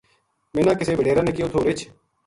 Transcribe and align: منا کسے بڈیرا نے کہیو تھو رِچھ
منا 0.53 0.73
کسے 0.79 0.91
بڈیرا 0.97 1.21
نے 1.25 1.31
کہیو 1.35 1.47
تھو 1.51 1.59
رِچھ 1.67 1.83